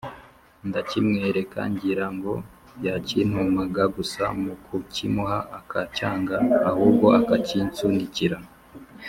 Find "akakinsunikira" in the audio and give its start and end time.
7.19-8.37